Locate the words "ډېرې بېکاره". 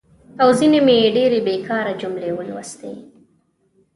1.15-1.93